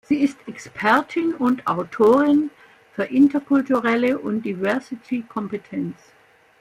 [0.03, 2.49] Sie ist Expertin und Autorin
[2.95, 5.95] für "Interkulturelle und Diversity-Kompetenz.